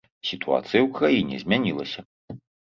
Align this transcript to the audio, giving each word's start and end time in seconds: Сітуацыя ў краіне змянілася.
Сітуацыя 0.29 0.79
ў 0.83 0.87
краіне 0.97 1.35
змянілася. 1.45 2.09